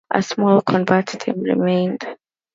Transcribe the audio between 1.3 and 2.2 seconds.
remained.